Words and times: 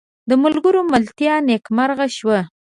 د 0.29 0.31
ملګرو 0.43 0.81
ملتیا 0.93 1.35
نیکمرغه 1.49 2.07
شوه. 2.17 2.39